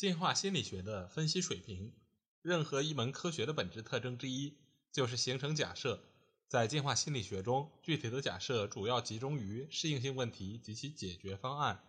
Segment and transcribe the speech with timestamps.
[0.00, 1.92] 进化心理学的分析水平，
[2.40, 4.56] 任何一门科学的本质特征之一
[4.90, 6.02] 就是形成假设。
[6.48, 11.84] 在进化心理学中，具体的假设主要集中于适应性问题及其解决方案。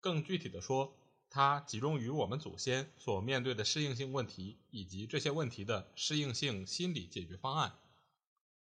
[0.00, 0.96] 更具体的说，
[1.28, 7.74] 它集中于我们祖先所面对的适应性问题以及这些问题的适应性心理解决方案。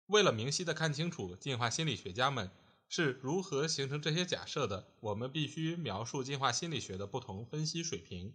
[0.07, 2.49] 为了明晰地看清楚进化心理学家们
[2.89, 8.33] 是如何形成这些假设的，我们必须描述进化心理学的不同分析水平。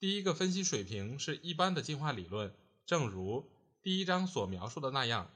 [0.00, 2.54] 第一个分析水平是一般的进化理论，
[2.86, 3.50] 正如
[3.82, 5.28] 第一章所描述的那样，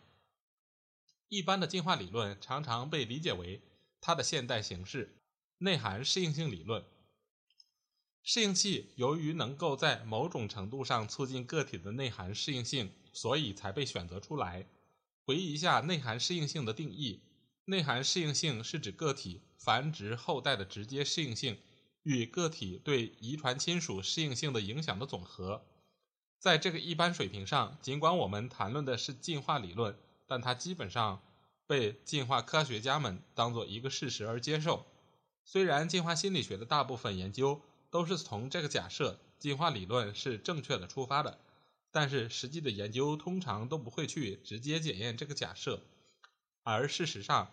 [1.26, 3.60] 一般的进化理论常常被理解为
[4.00, 5.16] 它的现代形式——
[5.58, 6.84] 内涵适应性理论。
[8.22, 14.68] 适应器由于能够在某种程度上促进个体的内涵适应性，所以才被选择出来。
[15.24, 17.20] 回忆一下内涵适应性的定义：
[17.64, 21.58] 内涵适应性是指个体繁殖后代的直接适应性
[22.02, 25.64] 与个体对遗传亲属适应性的影响的总和。
[26.38, 31.22] 在这个一般水平上，尽管我们谈论的是进化理论，但它基本上
[31.66, 34.84] 被进化科学家们当做一个事实而接受。
[35.44, 41.38] 虽然进化心理学的大部分研究都是从这个假设进化理论是正确的出发的。
[41.94, 45.82] 但是实际的研究通常都不会去直接检验这个假设，
[46.62, 47.52] 而事实上，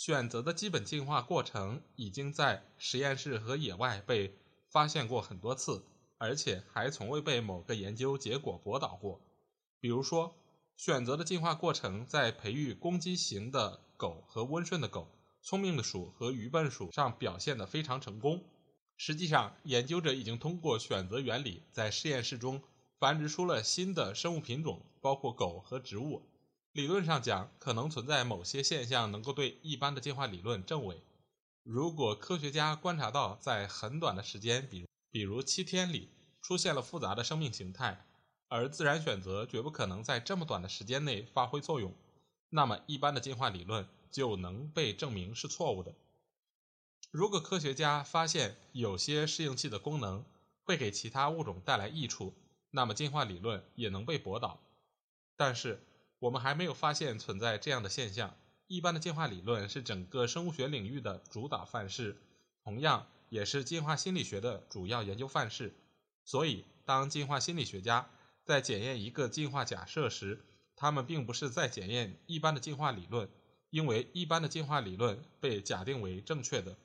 [0.00, 4.34] 选择的基本进化过程已经在实验室和野外被
[4.70, 5.84] 发现过很多次，
[6.16, 9.20] 而且还从未被某个研究结果驳倒过。
[9.78, 10.34] 比如说，
[10.74, 15.06] 选择的进化过程在培育攻击型的狗和温顺的狗、
[15.42, 18.42] 聪明的鼠和愚笨鼠上表现得非常成功。
[18.96, 22.62] 实际上，研究者已经通过选择原理在实验室中。
[22.98, 26.22] 繁殖出了新的生物品种，包括狗和植物。
[26.72, 31.02] 理论上讲，可能存在某些现象能够对一般的进化理论证伪。
[31.64, 36.10] 如果科学家观察到在很短的时间，比比如七天里
[36.40, 38.06] 出现了复杂的生命形态，
[38.46, 41.92] 而自然选择绝不可能在这么短的时间内发挥作用，
[42.50, 45.92] 那么一般的进化理论就能被证明是错误的。
[47.10, 50.24] 如果科学家发现有些适应器的功能
[50.62, 52.32] 会给其他物种带来益处，
[52.70, 54.60] 那么进化理论也能被驳倒，
[55.36, 55.84] 但是
[56.20, 58.36] 我们还没有发现存在这样的现象。
[58.68, 62.16] 一般的进化理论是整个生物学领域的主导范式，
[62.62, 65.74] 同样也是进化心理学的主要研究范式。
[66.24, 68.08] 所以，当进化心理学家
[68.44, 70.44] 在检验一个进化假设时，
[70.76, 73.28] 他们并不是在检验一般的进化理论，
[73.70, 76.76] 因为一般的进化理论被假定为正确的。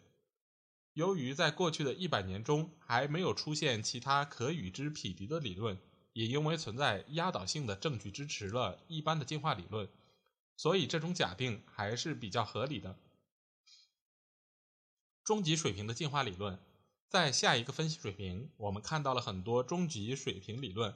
[0.93, 5.77] 由于在过去的一百年中还没有出现其他可与之匹敌的理论，
[6.15, 9.89] 也因为存在压倒性的证据支持了一般的进化理论，
[10.55, 12.95] 所以这种假定还是比较合理的。
[15.23, 16.57] 终极水平的进化理论，
[17.09, 20.95] 在下一个分析水平，我们看到了很多终极水平理论，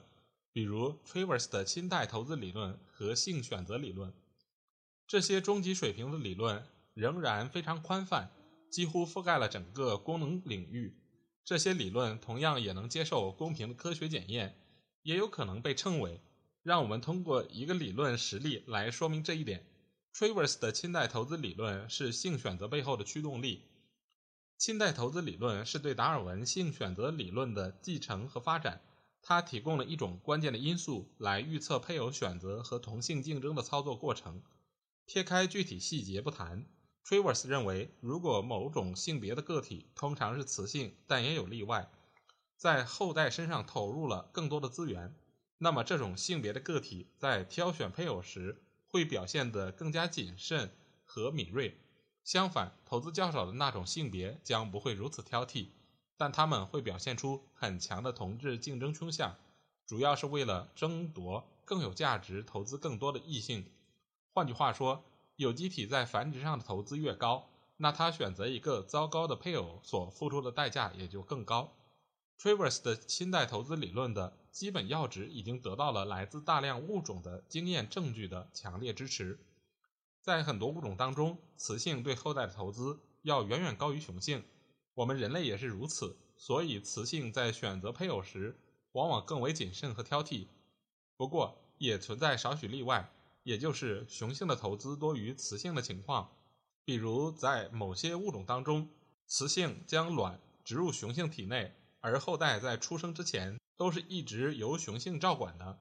[0.52, 4.12] 比如 Travers 的亲代投资理论和性选择理论。
[5.06, 8.32] 这些终极水平的理论仍然非常宽泛。
[8.70, 10.96] 几乎覆盖了整个功能领域。
[11.44, 14.56] 这些理论同样也能接受公平的科学检验，
[15.02, 16.20] 也有可能被称为。
[16.62, 19.66] 让我们通过一个理论实例来说明这一点。
[20.14, 23.64] Travers 的亲代投资理论是性选择背后的驱动力。
[24.58, 28.82] 亲代投资理论是对达尔文性选择理论的继承和发展。
[29.22, 34.42] 它提供了一种关键的因素来预测配偶选择和同性竞争的操作过程。
[35.06, 36.66] 撇开具体细节不谈。
[37.06, 41.90] Travers 认为，如果某种性别的个体通常是雌性，但也有例外，
[42.60, 45.14] 在后代身上投入了更多的资源，
[45.56, 50.70] 那么这种性别的个体在挑选配偶时会表现得更加谨慎
[51.06, 51.78] 和敏锐。
[52.22, 55.68] 相反，投资较少的那种性别将不会如此挑剔，
[56.18, 59.36] 但他们会表现出很强的同质竞争倾向，
[59.86, 63.64] 主要是为了争夺更有价值、投资更多的异性。
[64.34, 65.02] 换句话说。
[65.36, 67.48] 有机体在繁殖上的投资越高，
[67.78, 71.72] 那它选择一个糟糕的配偶所付出的代价也就更高。
[72.40, 79.38] Travers 的亲代投资理论的基本要旨已经得到了来自大量物种的经验证据的强烈支持。
[80.22, 84.42] 在很多物种当中，雌性对后代的投资要远远高于雄性，
[84.94, 88.58] 我们人类也是如此，所以雌性在选择配偶时
[88.92, 90.46] 往往更为谨慎和挑剔。
[91.18, 93.12] 不过，也存在少许例外，
[93.42, 96.30] 也就是雄性的投资多于雌性的情况。
[96.86, 98.88] 比如，在某些物种当中，
[99.26, 105.80] 雌性将卵植入雄性体内，而后代在出生之前都是一直由雄性照管的。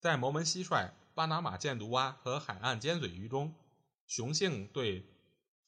[0.00, 3.54] 在摩门蟋蟀、巴拿马箭毒蛙和海岸尖嘴鱼中，
[4.06, 5.06] 雄性对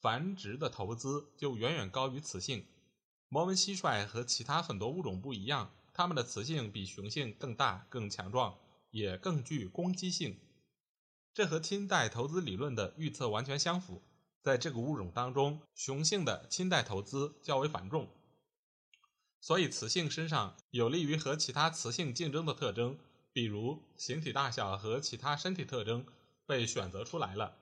[0.01, 2.65] 繁殖的投资就远远高于雌性。
[3.29, 8.57] 摩门蟋蟀和其他很多物种不一样，它们的雌性比雄性更大、更强壮，
[8.91, 10.39] 也更具攻击性。
[11.33, 14.01] 这和亲代投资理论的预测完全相符。
[14.41, 18.07] 在这个物种当中，雄性的亲代投资较为繁重，
[19.45, 22.97] 所以雌性身上有利于和其他雌性竞争的特征，
[23.31, 26.03] 比如形体大小和其他身体特征，
[26.47, 27.55] 被选择出来了。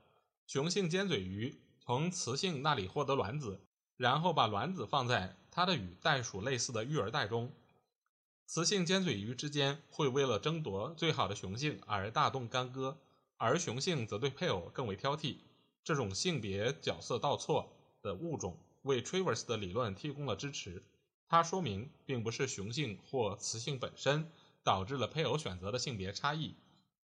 [0.48, 3.60] 雄性尖嘴鱼从雌性那里获得卵子，
[3.98, 7.52] 然后把卵子放在它的与袋鼠类似的育儿袋中。
[8.48, 12.98] 雌性尖嘴鱼之间会为了争夺最好的雄性而大动干戈，
[13.36, 15.36] 而雄性则对配偶更为挑剔。
[15.84, 20.82] 这种性别角色倒错的物种为 Travers 的理论提供了支持。
[21.28, 24.32] 它说明，并不是雄性或雌性本身
[24.64, 26.56] 导致了配偶选择的性别差异，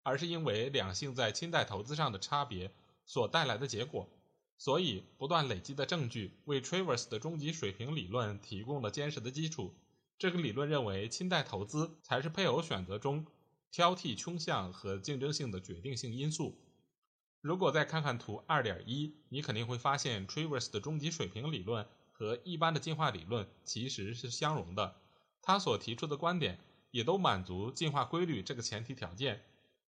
[0.04, 2.72] 而是因为两性在亲代投资上的差别
[3.06, 4.10] 所带来的结果。
[4.58, 9.74] 所以，不断累积的证据为 Travers 的终极水平理论提供了坚实的基础。
[10.18, 13.26] 这个理论认为，亲代投资才是配偶选择中
[13.72, 16.58] 挑剔倾向和竞争性的决定性因素。
[17.40, 21.88] 如果再看看图二点一，你肯定会发现 Travers 的终极水平理论
[22.20, 24.98] 和一般的进化理论其实是相容的。
[25.42, 26.60] 他所提出的观点
[26.92, 29.42] 也都满足进化规律这个前提条件。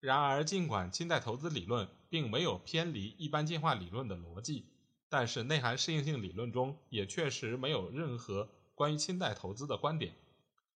[0.00, 4.66] 然而，尽管近代投资理论并没有偏离一般进化理论的逻辑，
[5.08, 10.16] 但是内涵适应性理论中也确实没有任何关于亲代投资的观点。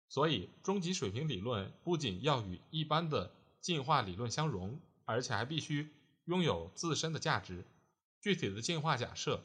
[0.08, 5.91] 所以，终极水平理论不仅要与一般的进化理论相容，而且还必须。
[6.26, 7.67] 拥有自身的价值。
[8.20, 9.43] 具体的进化假设，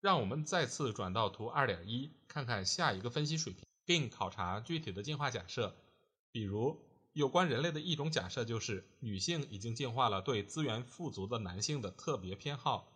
[0.00, 5.74] 让我们再次转到图二点一，看看下一个分析水平，并考察具体的进化假设。
[6.30, 6.80] 比如，
[7.14, 12.92] 有关人类的一种假设就是，女性已经进化了对资源富足的男性的特别偏好。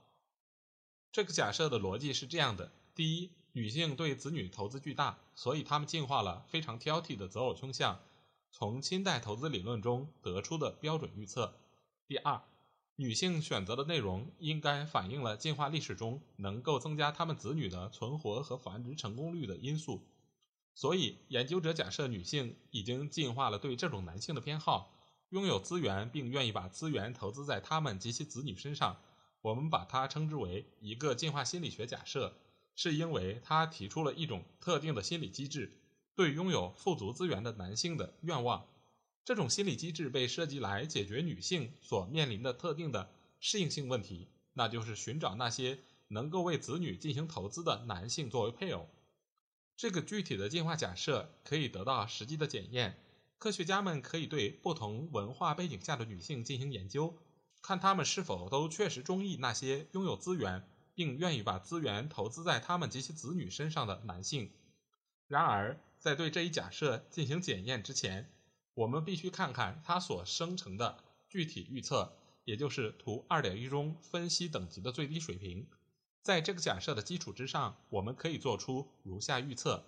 [1.11, 8.01] 这个假设的逻辑是这样的：第一，女性对子女投资巨大，所以她们进化了非常挑剔的择偶倾向，
[8.53, 11.59] 从亲代投资理论中得出的标准预测。
[12.07, 12.43] 第二。
[12.97, 20.07] 女性选择的内容应该反映了进化历史中能够增加她们子女的存活和繁殖成功率的因素，
[20.75, 24.93] 所以研究者假设女性已经进化了对这种男性的偏好，
[25.31, 28.99] 拥有资源并愿意把资源投资在他们及其子女身上。
[29.41, 32.37] 我们把它称之为一个进化心理学假设，
[32.77, 35.81] 是因为它提出了一种特定的心理机制
[36.15, 38.69] 对拥有富足资源的男性的愿望。
[39.25, 43.11] 这种心理机制被设计来解决女性所面临的特定的
[43.41, 45.79] 适应性问题，那就是寻找那些
[46.09, 48.89] 能够为子女进行投资的男性作为配偶。
[49.77, 52.99] 这个具体的进化假设可以得到实际的检验。
[53.39, 57.17] 科学家们可以对不同文化背景下的女性进行研究，
[57.61, 64.53] 看她们是否都确实中意那些拥有资源并愿意把资源投资在他们及其子女身上的男性。
[65.27, 68.31] 然而，在对这一假设进行检验之前，
[68.75, 72.13] 我们必须看看它所生成的具体预测，
[72.45, 75.67] 也就是图二点一中分析等级的最低水平。
[76.23, 79.85] 在这个假设的基础之上，我们可以做出如下预测：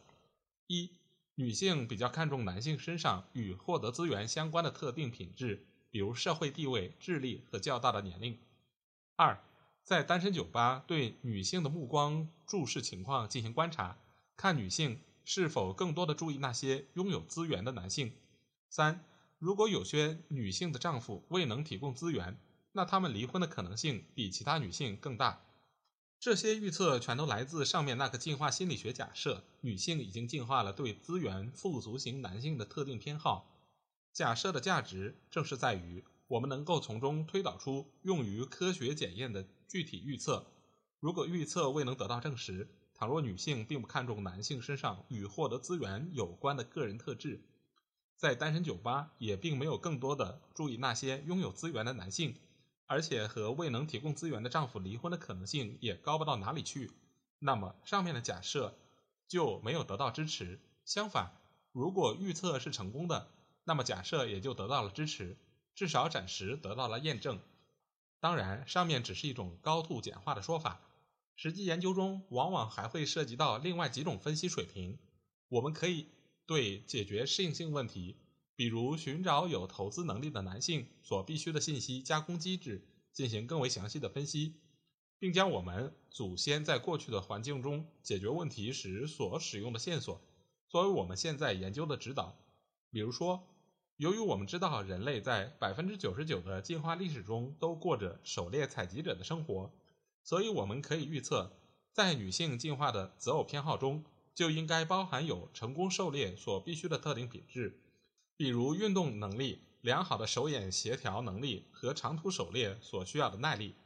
[0.66, 0.90] 一、
[1.36, 8.34] 女性比较看重男性身上与获得资源相关的特定品质，比如社会地位、智力和较大的年龄；
[9.16, 9.42] 二、
[9.82, 13.98] 在单身酒吧对女性的目光注视情况进行观察，
[14.36, 18.12] 看女性是否更多的注意那些拥有资源的男性。
[18.76, 19.04] 三，
[19.38, 22.36] 如果有些女性的丈夫未能提供资源，
[22.72, 25.44] 那她们离婚的可能性比其他女性更大。
[26.18, 33.48] 这些预测全都来自上面那个进化心理学假设：女性已经进化了对资源富足型男性的特定偏好。
[34.12, 40.44] 假设的价值正是在于，我们能够从中推导出用于科学检验的具体预测。
[40.98, 47.40] 如果预测未能得到证实，倘若女性并不看重男性身上与获得资源有关的个人特质，
[48.16, 52.36] 在单身酒吧也并没有更多的注意那些拥有资源的男性，
[52.86, 56.90] 而且和未能提供资源的丈夫离婚的可能性也高不到哪里去。
[57.38, 58.78] 那么上面的假设
[59.28, 60.60] 就没有得到支持。
[60.84, 61.32] 相反，
[61.72, 63.28] 如果预测是成功的，
[63.64, 65.36] 那么假设也就得到了支持，
[65.74, 67.40] 至少暂时得到了验证。
[68.20, 70.80] 当然，上面只是一种高度简化的说法。
[71.36, 74.98] 实际研究中往往还会涉及到另外几种分析水平。
[75.48, 76.06] 我们可以
[76.46, 78.16] 对解决适应性问题，
[78.54, 84.54] 比如寻找有投资能力的男性所必须的信息加工机制，进行更为详细的分析，
[85.18, 90.20] 并将我们祖先在过去的环境中解决问题时所使用的线索
[90.68, 92.36] 作为我们现在研究的指导。
[92.90, 93.48] 比如说，
[93.96, 99.72] 由于我们知道人类在百分之九十九的进化历史中都过着狩猎采集者的生活。
[100.22, 101.52] 所以，我们可以预测，
[101.92, 107.80] 在女性进化的择偶偏好中，就应该包含有成功狩猎所必须的特定品质，
[108.36, 113.76] 比如运动能力、良好的手眼协调能力和长途狩猎所需要的耐力。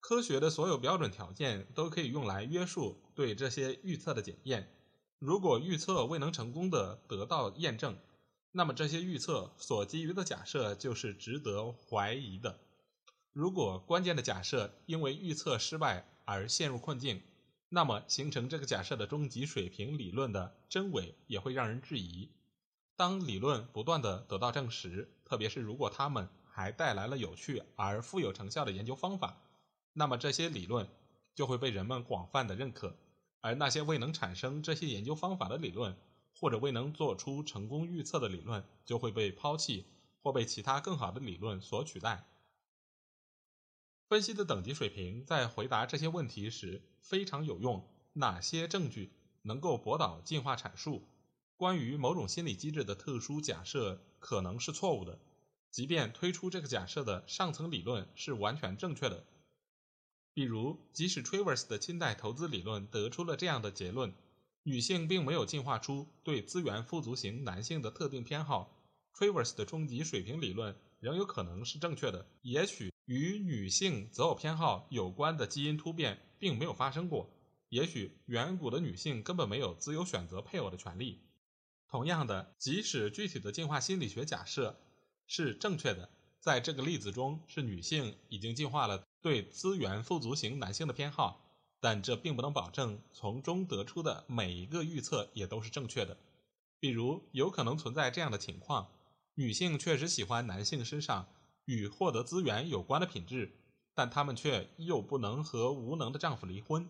[0.00, 4.74] 科学的所有标准条件都可以用来约束对这些预测的检验。
[5.18, 7.98] 如果预测未能成功的得到验证，
[8.52, 12.60] 那么这些预测所基于的假设就是值得怀疑的。
[13.32, 17.20] 如果关键的假设因为预测失败而陷入困境，
[17.70, 22.30] 那么形成这个假设的终极水平理论的真伪也会让人质疑。
[22.96, 29.36] 当理论不断的得到证实，特别是如果它们还带来了有趣而富有成效的研究方法，
[29.92, 30.88] 那么这些理论
[31.34, 32.96] 就会被人们广泛的认可，
[33.40, 35.96] 而那些未能产生这些研究方法的理论，
[36.34, 39.84] 或者未能做出成功预测的理论，就会被抛弃
[40.22, 42.24] 或被其他更好的理论所取代。
[44.08, 47.86] 分析的等级水平在回答这些问题时非常有用。
[48.14, 49.12] 哪些证据
[49.42, 51.06] 能够驳倒进化阐述？
[51.58, 55.20] 关于某种心理机制的特殊假设可能是错误的，
[55.70, 59.24] 即便推出这个假设的上层理论是完全正确的。
[60.32, 64.14] 比如，即使 Travers 的清代投资理论得出了这样的结论：
[64.62, 72.26] 女性并没有进化出对资源富足型男性的特定偏好，Travers 的终极水平理论仍有可能是正确的。
[72.40, 72.90] 也许。
[73.08, 77.30] 与女性择偶偏好有关的基因突变并没有发生过，
[77.70, 81.22] 也许远古的女性根本没有自由选择配偶的权利。
[81.88, 84.78] 同样的，即使具体的进化心理学假设
[85.26, 91.46] 是正确的，在这个例子中是女性已经进化了对资源富足型男性的偏好，
[91.80, 96.18] 但这并不能保证从中得出的每一个预测也都是正确的。
[96.78, 98.88] 比如，有可能存在这样的情况：
[99.32, 101.26] 女性确实喜欢男性身上。
[101.68, 103.52] 与获得资源有关的品质，
[103.94, 106.88] 但她们却又不能和无能的丈夫离婚，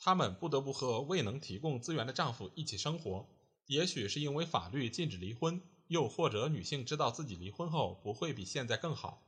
[0.00, 3.28] 她们不得不和未能提供资源的丈夫一起生活。
[3.66, 9.22] 也许是因为法律禁止离婚，又或者女性知道自己离婚后不会比现在更好，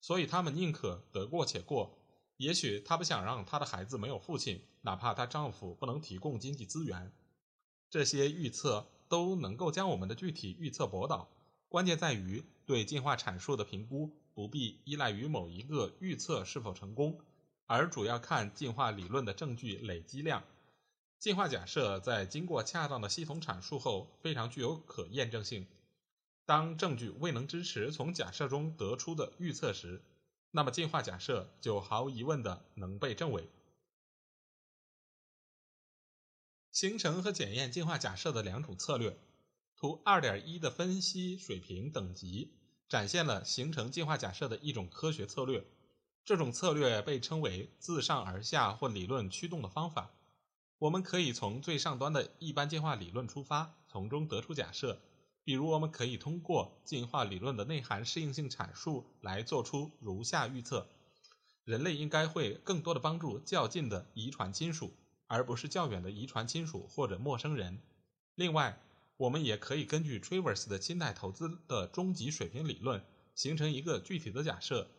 [0.00, 1.98] 所以她们宁可得过且过。
[2.38, 7.12] 也许她不想让她的孩子没有父亲，哪怕她丈夫不能提供经济资源。
[7.90, 11.28] 这些预测都能够将我们的具体预测驳倒。
[11.68, 14.10] 关键在于对进化阐述的评估。
[14.34, 17.20] 不必依赖于某一个预测是否成功，
[17.66, 20.42] 而主要看进化理论的证据累积量。
[21.18, 25.66] 进化假设在经过恰当的系统阐述后，非常具有可验证性。
[26.46, 30.00] 当证据未能支持从假设中得出的预测时，
[30.50, 33.50] 那么进化假设就毫无疑问的能被证伪。
[36.70, 39.14] 形成和检验进化假设的两种策略。
[39.82, 42.52] 图二点一的分析水平等级。
[42.88, 45.64] 展现了形成进化假设的一种科学策略，
[46.24, 50.12] 这种策略被称为自上而下或理论驱动的方法。
[50.78, 55.00] 我们可以从最上端的一般进化理论出发，从中得出假设。
[55.42, 60.86] 比如，我们可以通过进化理论的内涵适应性阐述来做出如下预测：
[61.64, 64.92] 人类应该会更多的帮助较近的遗传亲属，
[65.26, 67.80] 而不是较远的遗传亲属或者陌生人。
[68.36, 68.80] 另外，
[69.22, 73.04] 我们也可以根据 Travers 的清代投资的终极水平理论，
[73.36, 74.90] 形成一个具体的假设。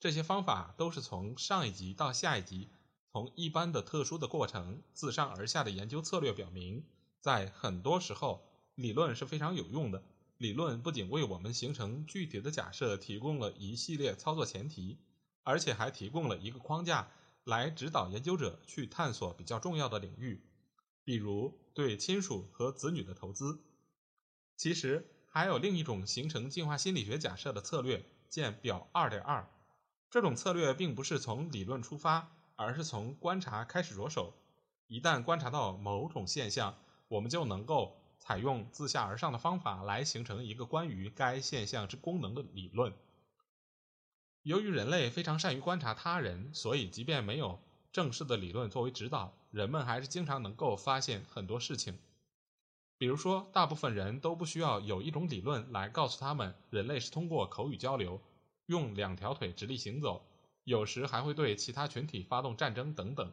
[0.00, 2.70] 这些方法都是从上一级到下一级，
[3.12, 6.82] 从一般的特殊的过程自上而下的研究策略表明，
[7.20, 8.42] 在很多时候，
[8.74, 10.02] 理论是非常有用的。
[10.38, 14.96] 理论不仅为我们形成具体的假设提供了一系列操作前提，
[15.42, 17.10] 而且还提供了一个框架
[17.44, 20.40] 来指导研究者去探索比较重要的领域。
[21.08, 23.62] 比如对亲属和子女的投资，
[24.58, 29.48] 其实还有另一种形成进化心理学假设的策略，见表二点二。
[30.10, 34.34] 这种策略并不是从理论出发，而是从观察开始着手。
[34.86, 42.92] 一旦观察到某种现象，我们就能够采用自下而上的方法来形成一个关于该现象之功能的理论。
[44.42, 47.58] 由于人类非常善于观察他人，所以即便没有
[47.92, 49.34] 正式的理论作为指导。
[49.50, 51.98] 人们还是经常能够发现很多事情，
[52.98, 58.20] 比如说，大部分人都不需要有一种理论来告诉他们，人类是通过口语交流，
[58.66, 60.22] 用两条腿直立行走，
[60.64, 63.32] 有时还会对其他群体发动战争等等。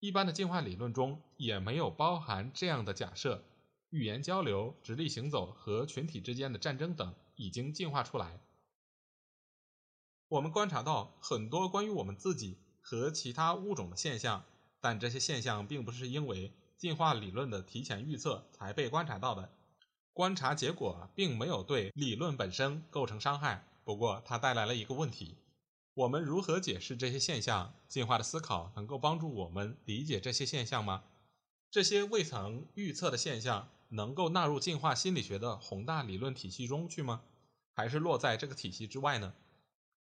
[0.00, 3.42] 一般的进化理论中也没有包含这样的假设，
[3.88, 8.38] 语言交流、直立行走和群体之间的战争等已经进化出来。
[10.28, 14.44] 我们观察到很多关于我们自己和其他物种的现象，
[14.80, 19.52] 但这些现象并不是因为进化理论的提前预测才被观察到的。
[20.12, 25.36] 观察结果并没有对理论本身构成伤害，不过它带来了一个问题：
[25.94, 27.74] 我们如何解释这些现象？
[27.88, 31.04] 进化的思考能够帮助我们理解这些现象吗？
[31.70, 37.22] 这些未曾预测的现象能够纳入进化心理学的宏大理论体系中去吗？
[37.74, 39.34] 还是落在这个体系之外呢？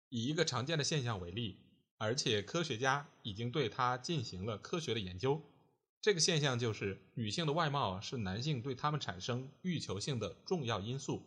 [0.09, 1.59] 以一个常见的现象为例，
[1.99, 5.43] 而且科学家已经对它进行了科学的研究。
[6.01, 11.23] 这个现象就是女性的外貌是男性对他们产生欲求性的重要因素。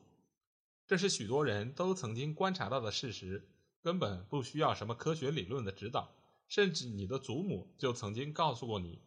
[0.88, 3.48] 这是许多人都曾经观察到的事实，
[3.82, 6.10] 根本不需要什么科学理论的指导。
[6.48, 9.00] 甚至你的祖母就曾经告诉过你，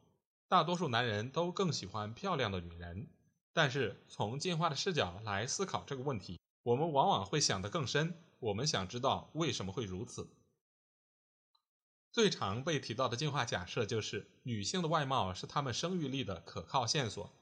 [0.46, 3.08] 大多数男人都更喜欢漂亮的女人。
[3.52, 8.14] 但是从进化的视角来思考这个问题，我们往往会想得更深。
[8.38, 10.28] 我们想知道为什么会如此。
[12.12, 17.32] 最常被提到的进化假设就是女性的外貌是她们生育力的可靠线索。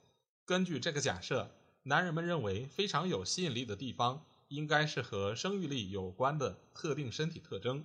[0.45, 1.50] 根据这个假设，
[1.83, 7.85] 男人们认为非常有吸引力的地方应该是和生育力有关的特定身体特征。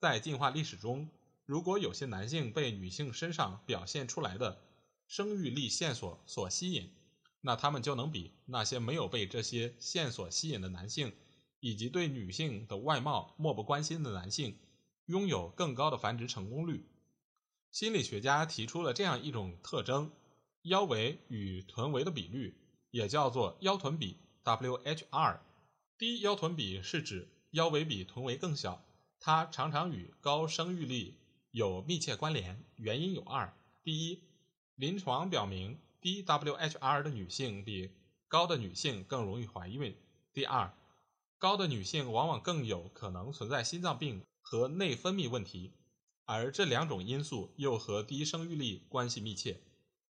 [0.00, 1.08] 在进化历史中，
[1.44, 4.58] 如果有些男性被女性身上表现出来的
[5.06, 6.90] 生育力线索所吸引，
[7.42, 11.12] 那他们就能比那些没有被这些线索吸引的男性。
[11.60, 14.54] 以及对女性的外貌漠不关心的男性，
[15.06, 16.86] 拥有更高的繁殖成功率。
[17.70, 20.10] 心理学家提出了这样一种特征：
[20.62, 22.54] 腰围与臀围的比率，
[22.90, 25.40] 也叫做腰臀比 （WHR）。
[25.98, 28.84] 低腰臀比是指腰围比臀围更小，
[29.20, 31.16] 它常常与高生育力
[31.50, 32.64] 有密切关联。
[32.76, 34.22] 原因有二：第一，
[34.76, 37.90] 临床表明低 WHR 的女性比
[38.28, 39.94] 高的女性更容易怀孕；
[40.32, 40.72] 第二。
[41.38, 44.24] 高的女性往往更有可能存在心脏病
[44.54, 45.72] 和内分泌问题，
[46.26, 49.60] 而这两种因素又和低生育力关系密切，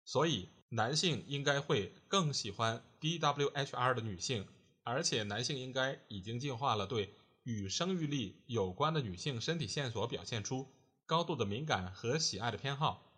[0.03, 4.47] 所以男性应该会更喜欢低 WHR 的女性，
[4.81, 10.65] 而且男性应该已经进化了对与生育力有关的女性身体线索表现出
[11.05, 13.13] 高度的敏感和喜爱的偏好。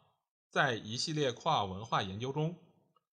[0.50, 2.58] 在一系列跨文化研究中，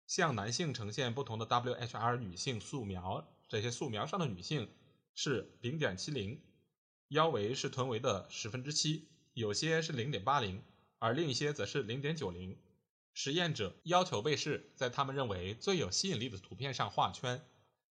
[0.09, 4.68] 向男性呈现不同的 WHR 女性素描，这些素描上的女性。
[5.12, 6.40] 是零点七零，
[7.11, 10.62] 腰围是臀围的十分之七，有些是零点八零，
[11.01, 12.57] 而另一些则是零点九零。
[13.12, 17.42] 实验者要求被试在他们认为最有吸引力的图片上画圈，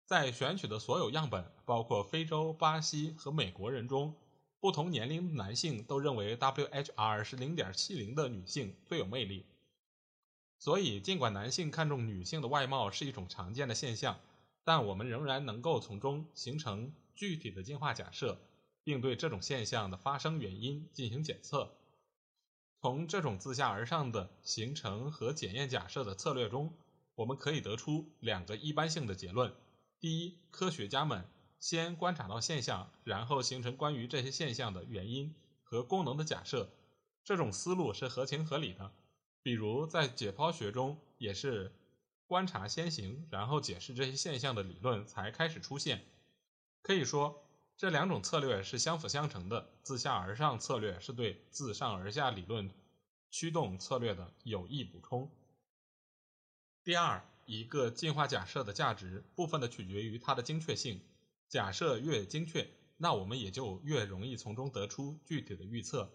[0.03, 4.15] 在选取的所有样本，包括非洲、巴西和美国人中，
[4.59, 9.45] 不同年龄男性都认为 WHR 是零点七零的女性最有魅力。
[10.57, 14.19] 所以，尽管男性看重女性的外貌是一种常见的现象，
[14.63, 16.91] 但我们仍然能够从中形成。
[17.15, 18.39] 具体的进化假设，
[18.83, 21.71] 并对这种现象的发生原因进行检测。
[22.81, 26.73] 从这种自下而上的形成和检验假设的策略中，
[27.15, 29.53] 我们可以得出两个一般性的结论：
[29.99, 31.25] 第一，科学家们
[31.59, 36.69] 先观察到现象，然后形成关于这些现象的原因和功能的假设。
[37.23, 38.91] 这种思路是合情合理的。
[39.41, 41.71] 比如在解剖学中，也是
[42.27, 46.03] 观察先行，然后解释这些现象的理论才开始出现。
[46.81, 47.42] 可以说，
[47.75, 49.69] 这两种策略是相辅相成的。
[49.81, 52.71] 自下而上策略是对自上而下理论
[53.29, 55.29] 驱动策略的有益补充。
[56.83, 61.01] 第二，一个进化假设的价值部分的取决于它的精确性。
[61.49, 66.09] 假设越精确，那我们也就越容易从中得出具体的预测。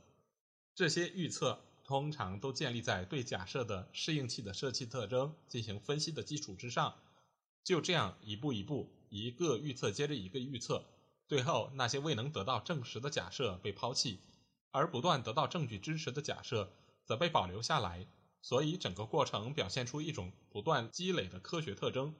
[0.74, 6.94] 这些预测通常都建立在对假设的适应器的设计特征进行分析的基础之上。
[7.62, 8.90] 就这样一步一步。
[9.10, 10.84] 一个预测接着一个预测，
[11.28, 14.18] 最后那些未能得到证实的假设被抛弃，
[14.70, 16.72] 而不断得到证据支持的假设
[17.04, 18.06] 则被保留下来。
[18.40, 22.14] 所以整个过程表现出一种不断积累的科学特征，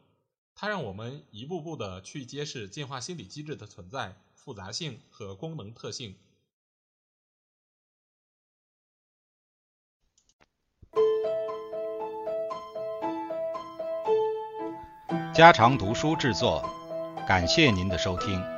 [0.54, 6.16] 它让我们一步步的去揭示进化心理机制的存在、复杂性和功能特性。
[15.34, 16.68] 家常读书制作。
[17.26, 18.57] 感谢您的收听。